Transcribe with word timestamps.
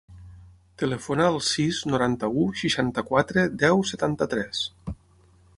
Telefona 0.81 1.27
al 1.31 1.37
sis, 1.49 1.83
noranta-u, 1.91 2.47
seixanta-quatre, 2.63 3.47
deu, 3.67 3.87
setanta-tres. 3.93 4.69